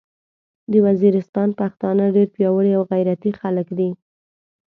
د 0.71 0.73
ویزیریستان 0.85 1.49
پختانه 1.59 2.05
ډیر 2.15 2.27
پیاوړي 2.35 2.71
او 2.77 2.83
غیرتي 2.91 3.31
خلک 3.41 3.67
دې 3.77 3.89